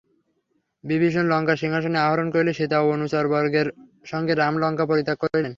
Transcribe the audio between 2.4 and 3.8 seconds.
Sita ও অনুচরবর্গের